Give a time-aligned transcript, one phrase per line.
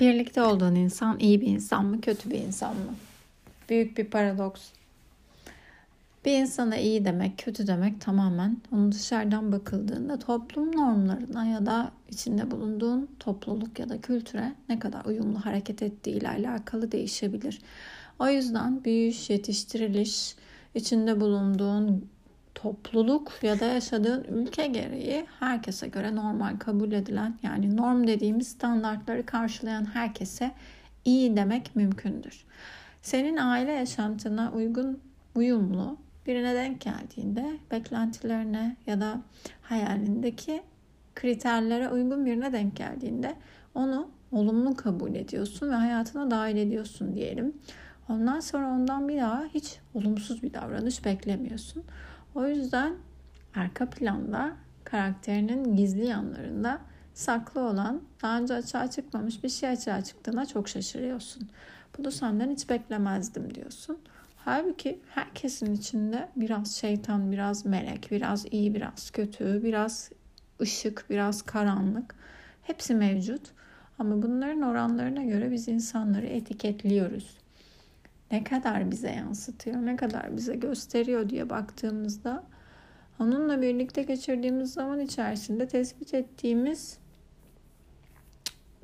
[0.00, 2.94] Birlikte olduğun insan iyi bir insan mı, kötü bir insan mı?
[3.68, 4.62] Büyük bir paradoks.
[6.24, 12.50] Bir insana iyi demek, kötü demek tamamen onun dışarıdan bakıldığında toplum normlarına ya da içinde
[12.50, 17.60] bulunduğun topluluk ya da kültüre ne kadar uyumlu hareket ettiği ile alakalı değişebilir.
[18.18, 20.36] O yüzden büyüyüş, yetiştiriliş,
[20.74, 22.08] içinde bulunduğun
[22.56, 29.26] topluluk ya da yaşadığın ülke gereği herkese göre normal kabul edilen yani norm dediğimiz standartları
[29.26, 30.50] karşılayan herkese
[31.04, 32.44] iyi demek mümkündür.
[33.02, 35.00] Senin aile yaşantına uygun,
[35.34, 39.20] uyumlu birine denk geldiğinde beklentilerine ya da
[39.62, 40.62] hayalindeki
[41.14, 43.34] kriterlere uygun birine denk geldiğinde
[43.74, 47.54] onu olumlu kabul ediyorsun ve hayatına dahil ediyorsun diyelim.
[48.08, 51.84] Ondan sonra ondan bir daha hiç olumsuz bir davranış beklemiyorsun.
[52.36, 52.94] O yüzden
[53.54, 56.80] arka planda karakterinin gizli yanlarında
[57.14, 61.48] saklı olan, daha önce açığa çıkmamış bir şey açığa çıktığına çok şaşırıyorsun.
[61.98, 63.98] Bunu senden hiç beklemezdim diyorsun.
[64.36, 70.10] Halbuki herkesin içinde biraz şeytan, biraz melek, biraz iyi, biraz kötü, biraz
[70.60, 72.14] ışık, biraz karanlık
[72.62, 73.42] hepsi mevcut.
[73.98, 77.45] Ama bunların oranlarına göre biz insanları etiketliyoruz.
[78.30, 82.42] Ne kadar bize yansıtıyor, ne kadar bize gösteriyor diye baktığımızda
[83.20, 86.98] onunla birlikte geçirdiğimiz zaman içerisinde tespit ettiğimiz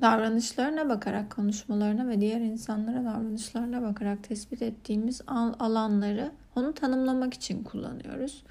[0.01, 5.21] davranışlarına bakarak, konuşmalarına ve diğer insanlara davranışlarına bakarak tespit ettiğimiz
[5.59, 8.43] alanları onu tanımlamak için kullanıyoruz.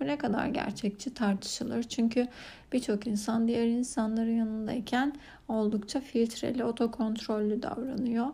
[0.00, 1.82] Bu ne kadar gerçekçi tartışılır.
[1.82, 2.28] Çünkü
[2.72, 5.12] birçok insan diğer insanların yanındayken
[5.48, 8.26] oldukça filtreli, otokontrollü davranıyor.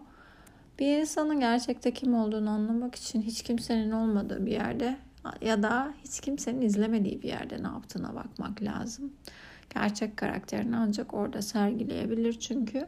[0.81, 4.97] Bir insanın gerçekte kim olduğunu anlamak için hiç kimsenin olmadığı bir yerde
[5.41, 9.13] ya da hiç kimsenin izlemediği bir yerde ne yaptığına bakmak lazım
[9.75, 12.87] gerçek karakterini ancak orada sergileyebilir çünkü.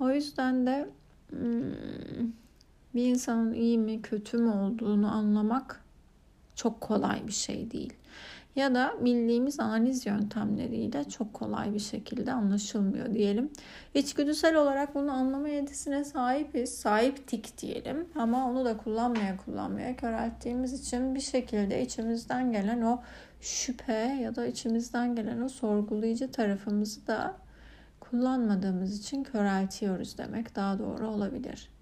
[0.00, 0.88] O yüzden de
[1.30, 2.30] hmm,
[2.94, 5.84] bir insanın iyi mi kötü mü olduğunu anlamak
[6.54, 7.92] çok kolay bir şey değil.
[8.56, 13.50] Ya da bildiğimiz analiz yöntemleriyle çok kolay bir şekilde anlaşılmıyor diyelim.
[13.94, 16.78] İçgüdüsel olarak bunu anlama yetisine sahibiz.
[16.78, 18.08] Sahip tik diyelim.
[18.14, 23.02] Ama onu da kullanmaya kullanmaya körelttiğimiz için bir şekilde içimizden gelen o
[23.40, 27.36] şüphe ya da içimizden gelen o sorgulayıcı tarafımızı da
[28.00, 31.75] kullanmadığımız için köreltiyoruz demek daha doğru olabilir.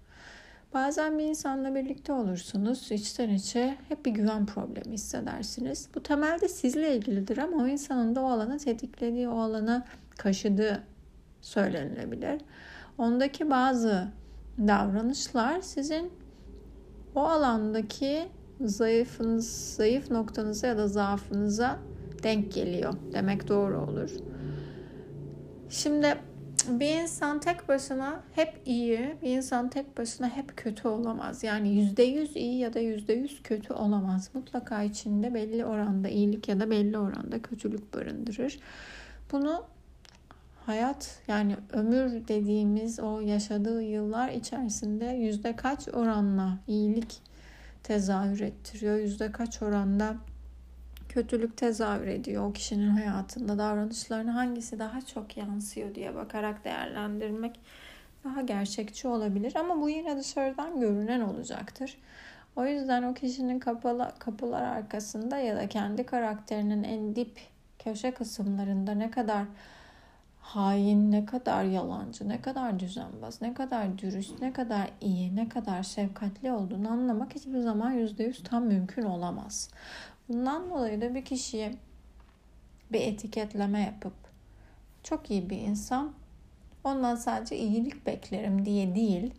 [0.75, 2.91] Bazen bir insanla birlikte olursunuz.
[2.91, 5.87] içten içe hep bir güven problemi hissedersiniz.
[5.95, 9.83] Bu temelde sizle ilgilidir ama o insanın da o alanı tetiklediği, o alanı
[10.17, 10.83] kaşıdığı
[11.41, 12.41] söylenilebilir.
[12.97, 14.07] Ondaki bazı
[14.57, 16.11] davranışlar sizin
[17.15, 18.27] o alandaki
[18.61, 21.79] zayıfınız, zayıf noktanıza ya da zaafınıza
[22.23, 24.11] denk geliyor demek doğru olur.
[25.69, 26.17] Şimdi
[26.69, 31.43] bir insan tek başına hep iyi, bir insan tek başına hep kötü olamaz.
[31.43, 34.29] Yani yüzde yüz iyi ya da yüzde yüz kötü olamaz.
[34.33, 38.59] Mutlaka içinde belli oranda iyilik ya da belli oranda kötülük barındırır.
[39.31, 39.65] Bunu
[40.65, 47.21] hayat yani ömür dediğimiz o yaşadığı yıllar içerisinde yüzde kaç oranla iyilik
[47.83, 48.97] tezahür ettiriyor?
[48.97, 50.15] Yüzde kaç oranda
[51.15, 57.59] kötülük tezahür ediyor o kişinin hayatında davranışlarına hangisi daha çok yansıyor diye bakarak değerlendirmek
[58.23, 61.97] daha gerçekçi olabilir ama bu yine dışarıdan görünen olacaktır.
[62.55, 67.39] O yüzden o kişinin kapalı, kapılar arkasında ya da kendi karakterinin en dip
[67.79, 69.45] köşe kısımlarında ne kadar
[70.41, 75.83] hain, ne kadar yalancı, ne kadar düzenbaz, ne kadar dürüst, ne kadar iyi, ne kadar
[75.83, 79.69] şefkatli olduğunu anlamak hiçbir zaman yüzde yüz tam mümkün olamaz.
[80.29, 81.75] Bundan dolayı da bir kişiye
[82.91, 84.13] bir etiketleme yapıp
[85.03, 86.13] çok iyi bir insan,
[86.83, 89.33] ondan sadece iyilik beklerim diye değil,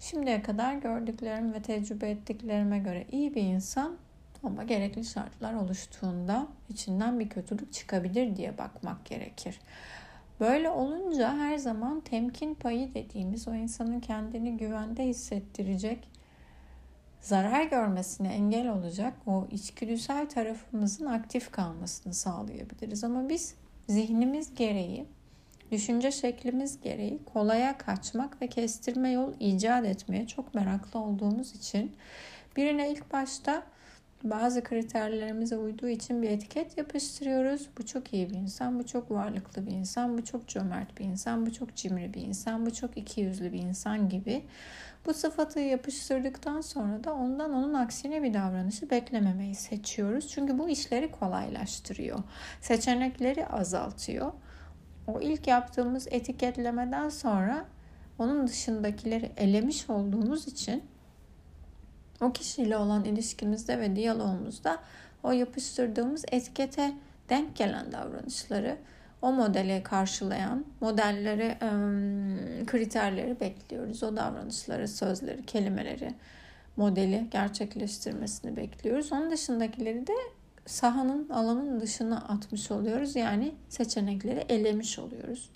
[0.00, 3.96] şimdiye kadar gördüklerim ve tecrübe ettiklerime göre iyi bir insan
[4.42, 9.58] ama gerekli şartlar oluştuğunda içinden bir kötülük çıkabilir diye bakmak gerekir.
[10.40, 16.08] Böyle olunca her zaman temkin payı dediğimiz o insanın kendini güvende hissettirecek,
[17.22, 23.04] zarar görmesine engel olacak o içgüdüsel tarafımızın aktif kalmasını sağlayabiliriz.
[23.04, 23.54] Ama biz
[23.88, 25.06] zihnimiz gereği,
[25.70, 31.96] düşünce şeklimiz gereği kolaya kaçmak ve kestirme yol icat etmeye çok meraklı olduğumuz için
[32.56, 33.62] birine ilk başta
[34.24, 37.68] bazı kriterlerimize uyduğu için bir etiket yapıştırıyoruz.
[37.78, 41.46] Bu çok iyi bir insan, bu çok varlıklı bir insan, bu çok cömert bir insan,
[41.46, 44.44] bu çok cimri bir insan, bu çok ikiyüzlü bir insan gibi.
[45.06, 50.28] Bu sıfatı yapıştırdıktan sonra da ondan onun aksine bir davranışı beklememeyi seçiyoruz.
[50.28, 52.18] Çünkü bu işleri kolaylaştırıyor.
[52.60, 54.32] Seçenekleri azaltıyor.
[55.06, 57.64] o ilk yaptığımız etiketlemeden sonra
[58.18, 60.82] onun dışındakileri elemiş olduğumuz için
[62.22, 64.78] o kişiyle olan ilişkimizde ve diyalogumuzda
[65.22, 66.94] o yapıştırdığımız etikete
[67.28, 68.76] denk gelen davranışları
[69.22, 71.56] o modele karşılayan modelleri,
[72.66, 74.02] kriterleri bekliyoruz.
[74.02, 76.14] O davranışları, sözleri, kelimeleri,
[76.76, 79.12] modeli gerçekleştirmesini bekliyoruz.
[79.12, 80.12] Onun dışındakileri de
[80.66, 83.16] sahanın, alanın dışına atmış oluyoruz.
[83.16, 85.50] Yani seçenekleri elemiş oluyoruz.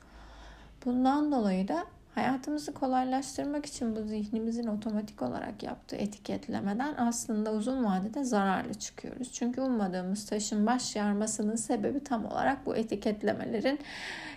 [0.85, 1.85] Bundan dolayı da
[2.17, 9.33] hayatımızı kolaylaştırmak için bu zihnimizin otomatik olarak yaptığı etiketlemeden aslında uzun vadede zararlı çıkıyoruz.
[9.33, 13.79] Çünkü ummadığımız taşın baş yarmasının sebebi tam olarak bu etiketlemelerin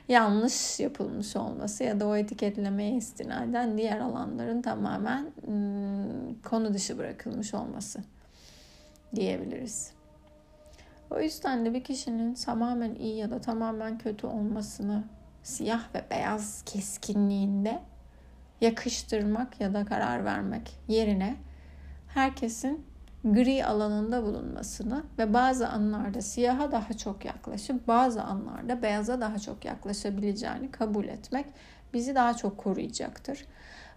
[0.07, 5.25] yanlış yapılmış olması ya da o etiketlemeye istinaden diğer alanların tamamen
[6.49, 7.99] konu dışı bırakılmış olması
[9.15, 9.91] diyebiliriz.
[11.09, 15.03] O yüzden de bir kişinin tamamen iyi ya da tamamen kötü olmasını
[15.49, 17.79] siyah ve beyaz keskinliğinde
[18.61, 21.35] yakıştırmak ya da karar vermek yerine
[22.07, 22.85] herkesin
[23.23, 29.65] gri alanında bulunmasını ve bazı anlarda siyaha daha çok yaklaşıp bazı anlarda beyaza daha çok
[29.65, 31.45] yaklaşabileceğini kabul etmek
[31.93, 33.45] bizi daha çok koruyacaktır.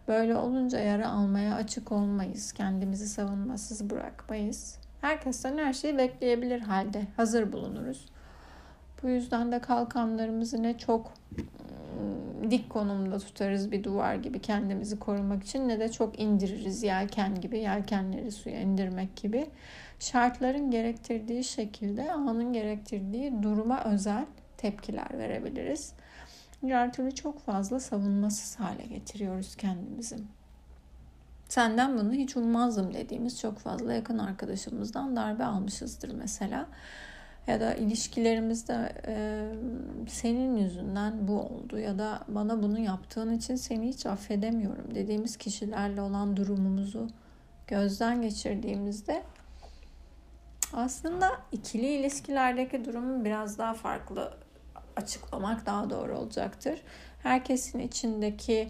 [0.08, 2.52] Böyle olunca yara almaya açık olmayız.
[2.52, 4.78] Kendimizi savunmasız bırakmayız.
[5.00, 8.11] Herkesten her şeyi bekleyebilir halde hazır bulunuruz.
[9.02, 15.44] Bu yüzden de kalkanlarımızı ne çok ıı, dik konumda tutarız bir duvar gibi kendimizi korumak
[15.44, 19.46] için ne de çok indiririz yelken gibi yelkenleri suya indirmek gibi
[19.98, 24.26] şartların gerektirdiği şekilde anın gerektirdiği duruma özel
[24.56, 25.92] tepkiler verebiliriz.
[26.62, 30.16] Diğer türlü çok fazla savunmasız hale getiriyoruz kendimizi.
[31.48, 36.66] Senden bunu hiç ummazdım dediğimiz çok fazla yakın arkadaşımızdan darbe almışızdır mesela
[37.46, 39.46] ya da ilişkilerimizde e,
[40.08, 46.00] senin yüzünden bu oldu ya da bana bunu yaptığın için seni hiç affedemiyorum dediğimiz kişilerle
[46.00, 47.08] olan durumumuzu
[47.66, 49.22] gözden geçirdiğimizde
[50.72, 54.34] aslında ikili ilişkilerdeki durumu biraz daha farklı
[54.96, 56.82] açıklamak daha doğru olacaktır.
[57.22, 58.68] Herkesin içindeki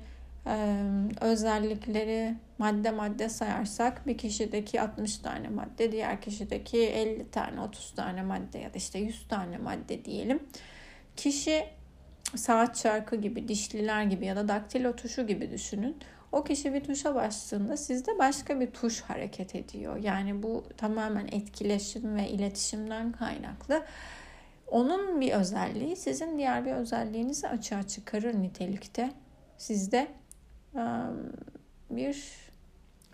[1.20, 8.22] özellikleri madde madde sayarsak bir kişideki 60 tane madde, diğer kişideki 50 tane, 30 tane
[8.22, 10.42] madde ya da işte 100 tane madde diyelim.
[11.16, 11.64] Kişi
[12.36, 15.96] saat çarkı gibi, dişliler gibi ya da daktilo tuşu gibi düşünün.
[16.32, 19.96] O kişi bir tuşa bastığında sizde başka bir tuş hareket ediyor.
[19.96, 23.82] Yani bu tamamen etkileşim ve iletişimden kaynaklı.
[24.66, 29.10] Onun bir özelliği sizin diğer bir özelliğinizi açığa çıkarır nitelikte.
[29.58, 30.08] Sizde
[31.90, 32.42] bir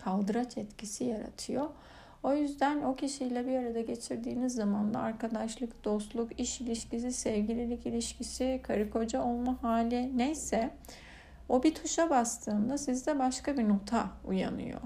[0.03, 1.69] kaldıraç etkisi yaratıyor.
[2.23, 8.59] O yüzden o kişiyle bir arada geçirdiğiniz zaman da arkadaşlık, dostluk, iş ilişkisi, sevgililik ilişkisi,
[8.63, 10.69] karı koca olma hali neyse
[11.49, 14.81] o bir tuşa bastığında sizde başka bir nota uyanıyor.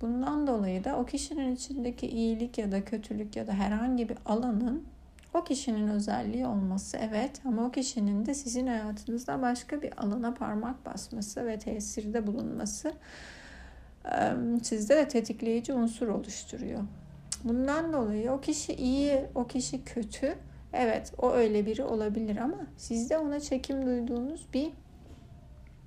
[0.00, 4.84] Bundan dolayı da o kişinin içindeki iyilik ya da kötülük ya da herhangi bir alanın
[5.34, 10.86] o kişinin özelliği olması evet ama o kişinin de sizin hayatınızda başka bir alana parmak
[10.86, 12.92] basması ve tesirde bulunması
[14.62, 16.80] sizde de tetikleyici unsur oluşturuyor.
[17.44, 20.34] Bundan dolayı o kişi iyi, o kişi kötü.
[20.72, 24.72] Evet, o öyle biri olabilir ama sizde ona çekim duyduğunuz bir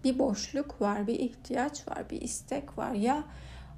[0.04, 2.92] bir boşluk var, bir ihtiyaç var, bir istek var.
[2.92, 3.24] Ya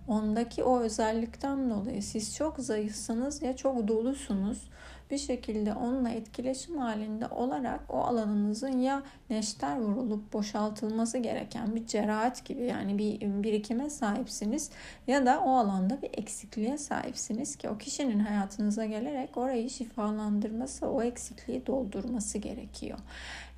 [0.08, 4.70] ondaki o özellikten dolayı siz çok zayıfsınız ya çok dolusunuz
[5.12, 12.46] bir şekilde onunla etkileşim halinde olarak o alanınızın ya neşter vurulup boşaltılması gereken bir cerahat
[12.46, 14.70] gibi yani bir birikime sahipsiniz
[15.08, 21.04] ya da o alanda bir eksikliğe sahipsiniz ki o kişinin hayatınıza gelerek orayı şifalandırması, o
[21.04, 22.98] eksikliği doldurması gerekiyor.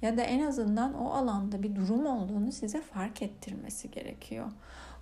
[0.01, 4.47] Ya da en azından o alanda bir durum olduğunu size fark ettirmesi gerekiyor.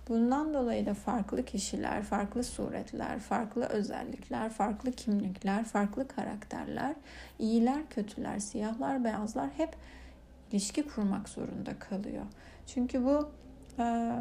[0.08, 6.94] Bundan dolayı da farklı kişiler, farklı suretler, farklı özellikler, farklı kimlikler, farklı karakterler,
[7.38, 9.76] iyiler, kötüler, siyahlar, beyazlar hep
[10.52, 12.24] ilişki kurmak zorunda kalıyor.
[12.66, 13.30] Çünkü bu
[13.78, 14.14] e,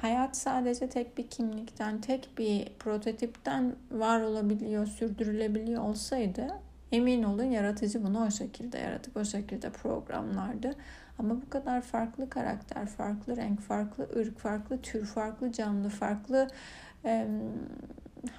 [0.00, 6.60] hayat sadece tek bir kimlikten, tek bir prototipten var olabiliyor, sürdürülebiliyor olsaydı
[6.92, 10.74] emin olun yaratıcı bunu o şekilde yaratıp o şekilde programlardı.
[11.18, 16.48] Ama bu kadar farklı karakter, farklı renk, farklı ırk, farklı tür, farklı canlı, farklı
[17.04, 17.26] e,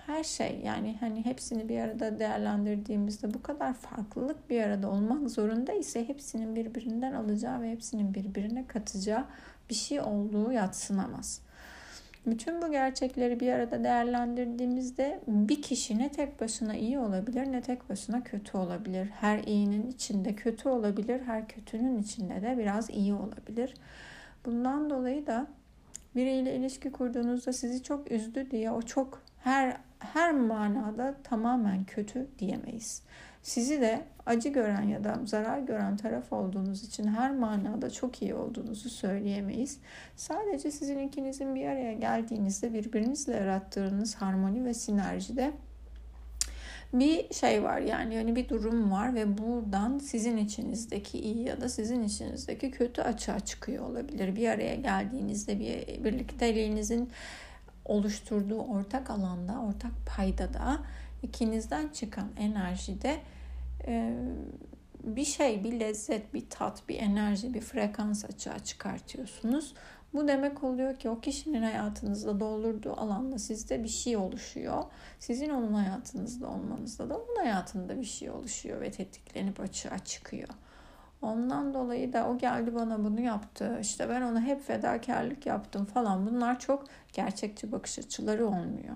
[0.05, 5.73] her şey yani hani hepsini bir arada değerlendirdiğimizde bu kadar farklılık bir arada olmak zorunda
[5.73, 9.25] ise hepsinin birbirinden alacağı ve hepsinin birbirine katacağı
[9.69, 11.41] bir şey olduğu yatsınamaz.
[12.25, 17.89] Bütün bu gerçekleri bir arada değerlendirdiğimizde bir kişi ne tek başına iyi olabilir ne tek
[17.89, 19.07] başına kötü olabilir.
[19.07, 23.73] Her iyinin içinde kötü olabilir, her kötünün içinde de biraz iyi olabilir.
[24.45, 25.47] Bundan dolayı da
[26.15, 33.01] biriyle ilişki kurduğunuzda sizi çok üzdü diye o çok her her manada tamamen kötü diyemeyiz.
[33.43, 38.35] Sizi de acı gören ya da zarar gören taraf olduğunuz için her manada çok iyi
[38.35, 39.77] olduğunuzu söyleyemeyiz.
[40.15, 45.53] Sadece sizin ikinizin bir araya geldiğinizde birbirinizle yarattığınız harmoni ve sinerjide
[46.93, 51.69] bir şey var yani yani bir durum var ve buradan sizin içinizdeki iyi ya da
[51.69, 54.35] sizin içinizdeki kötü açığa çıkıyor olabilir.
[54.35, 57.09] Bir araya geldiğinizde bir birlikteliğinizin
[57.85, 60.79] oluşturduğu ortak alanda, ortak paydada
[61.23, 63.17] ikinizden çıkan enerjide
[63.87, 64.15] e,
[65.03, 69.73] bir şey, bir lezzet, bir tat, bir enerji, bir frekans açığa çıkartıyorsunuz.
[70.13, 74.83] Bu demek oluyor ki o kişinin hayatınızda doldurduğu alanda sizde bir şey oluşuyor.
[75.19, 80.49] Sizin onun hayatınızda olmanızda da onun hayatında bir şey oluşuyor ve tetiklenip açığa çıkıyor.
[81.21, 83.77] Ondan dolayı da o geldi bana bunu yaptı.
[83.81, 86.27] İşte ben ona hep fedakarlık yaptım falan.
[86.27, 88.95] Bunlar çok gerçekçi bakış açıları olmuyor.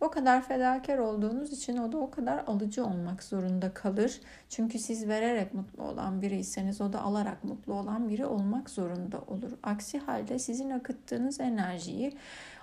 [0.00, 4.20] O kadar fedakar olduğunuz için o da o kadar alıcı olmak zorunda kalır.
[4.48, 9.52] Çünkü siz vererek mutlu olan biriyseniz o da alarak mutlu olan biri olmak zorunda olur.
[9.62, 12.16] Aksi halde sizin akıttığınız enerjiyi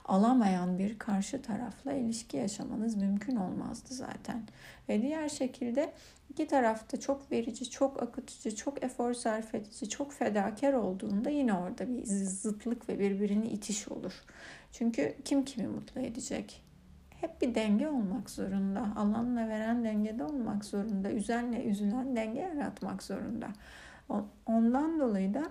[0.05, 4.43] alamayan bir karşı tarafla ilişki yaşamanız mümkün olmazdı zaten.
[4.89, 5.93] Ve diğer şekilde
[6.29, 11.87] iki tarafta çok verici, çok akıtıcı, çok efor sarf edici, çok fedakar olduğunda yine orada
[11.87, 14.13] bir zıtlık ve birbirini itiş olur.
[14.71, 16.64] Çünkü kim kimi mutlu edecek?
[17.25, 18.87] Hep bir denge olmak zorunda.
[18.95, 21.11] Alanla veren dengede olmak zorunda.
[21.11, 23.47] Üzenle üzülen denge yaratmak zorunda.
[24.45, 25.43] Ondan dolayı da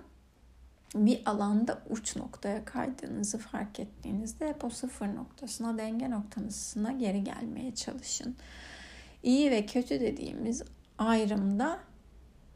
[0.95, 7.75] bir alanda uç noktaya kaydığınızı fark ettiğinizde hep o sıfır noktasına, denge noktasına geri gelmeye
[7.75, 8.35] çalışın.
[9.23, 10.63] İyi ve kötü dediğimiz
[10.97, 11.79] ayrımda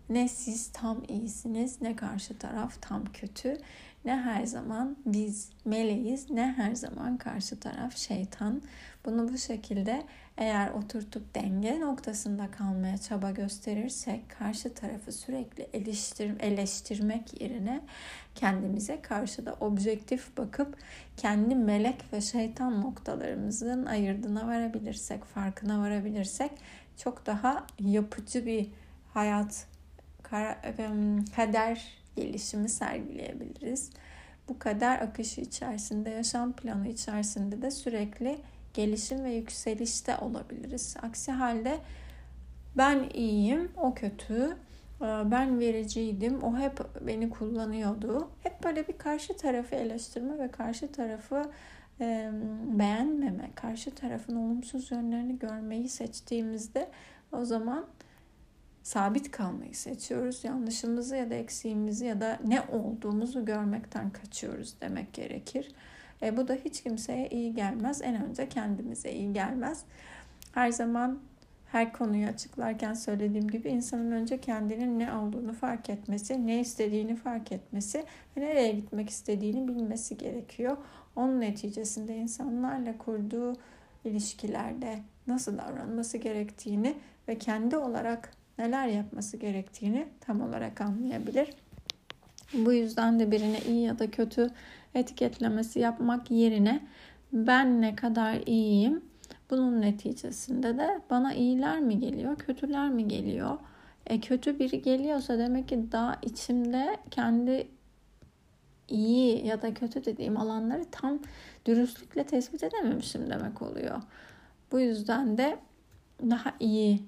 [0.10, 3.58] ne siz tam iyisiniz ne karşı taraf tam kötü
[4.06, 8.62] ne her zaman biz meleğiz ne her zaman karşı taraf şeytan.
[9.10, 10.04] Bunu bu şekilde
[10.38, 17.82] eğer oturtup denge noktasında kalmaya çaba gösterirsek karşı tarafı sürekli eleştir, eleştirmek yerine
[18.36, 20.78] kendimize karşıda objektif bakıp
[21.18, 26.52] kendi melek ve şeytan noktalarımızın ayırdına varabilirsek, farkına varabilirsek
[26.98, 28.68] çok daha yapıcı bir
[29.14, 29.68] hayat
[31.36, 33.90] kader gelişimi sergileyebiliriz.
[34.48, 38.40] Bu kader akışı içerisinde, yaşam planı içerisinde de sürekli
[38.74, 40.98] gelişim ve yükselişte olabiliriz.
[41.02, 41.78] Aksi halde
[42.78, 44.58] ben iyiyim, o kötü,
[45.02, 48.30] ben vericiydim, o hep beni kullanıyordu.
[48.44, 51.52] Hep böyle bir karşı tarafı eleştirme ve karşı tarafı
[52.80, 56.90] beğenmeme, karşı tarafın olumsuz yönlerini görmeyi seçtiğimizde
[57.32, 57.86] o zaman
[58.84, 60.44] sabit kalmayı seçiyoruz.
[60.44, 65.72] Yanlışımızı ya da eksiğimizi ya da ne olduğumuzu görmekten kaçıyoruz demek gerekir.
[66.24, 68.02] E, bu da hiç kimseye iyi gelmez.
[68.02, 69.84] En önce kendimize iyi gelmez.
[70.54, 71.20] Her zaman
[71.72, 77.52] her konuyu açıklarken söylediğim gibi insanın önce kendinin ne olduğunu fark etmesi, ne istediğini fark
[77.52, 78.06] etmesi
[78.38, 80.78] ve nereye gitmek istediğini bilmesi gerekiyor.
[81.16, 83.54] Onun neticesinde insanlarla kurduğu
[84.06, 86.96] ilişkilerde nasıl davranması gerektiğini
[87.28, 91.50] ve kendi olarak neler yapması gerektiğini tam olarak anlayabilir.
[92.54, 94.50] Bu yüzden de birine iyi ya da kötü
[94.96, 96.88] etiketlemesi yapmak yerine
[97.34, 99.02] ben ne kadar iyiyim
[99.50, 103.58] bunun neticesinde de bana iyiler mi geliyor, kötüler mi geliyor?
[104.06, 107.68] E kötü biri geliyorsa demek ki daha içimde kendi
[108.88, 111.20] iyi ya da kötü dediğim alanları tam
[111.66, 114.02] dürüstlükle tespit edememişim demek oluyor.
[114.72, 115.60] Bu yüzden de
[116.22, 117.04] daha iyi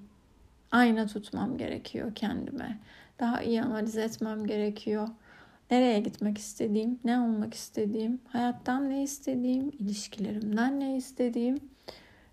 [0.70, 2.78] ayna tutmam gerekiyor kendime.
[3.20, 5.08] Daha iyi analiz etmem gerekiyor.
[5.70, 11.60] Nereye gitmek istediğim, ne olmak istediğim, hayattan ne istediğim, ilişkilerimden ne istediğim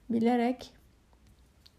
[0.10, 0.74] bilerek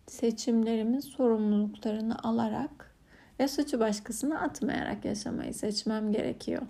[0.06, 2.94] seçimlerimin sorumluluklarını alarak
[3.40, 6.62] ve suçu başkasına atmayarak yaşamayı seçmem gerekiyor.